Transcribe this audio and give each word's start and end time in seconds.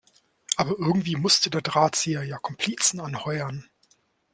Aber 0.55 0.71
irgendwie 0.79 1.15
musste 1.15 1.51
der 1.51 1.61
Drahtzieher 1.61 2.23
ja 2.23 2.39
Komplizen 2.39 2.99
anheuern. 2.99 3.69